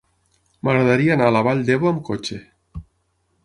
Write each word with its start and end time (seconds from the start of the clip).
M'agradaria 0.67 1.11
anar 1.17 1.27
a 1.31 1.35
la 1.37 1.45
Vall 1.49 1.63
d'Ebo 1.69 1.93
amb 1.93 2.01
cotxe. 2.11 2.41